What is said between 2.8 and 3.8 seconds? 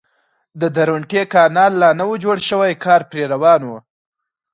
کار پرې روان و.